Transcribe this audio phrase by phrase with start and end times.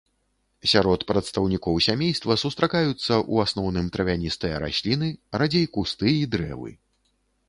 [0.69, 5.11] Сярод прадстаўнікоў сямейства сустракаюцца, у асноўным, травяністыя расліны,
[5.43, 6.73] радзей кусты і дрэвы.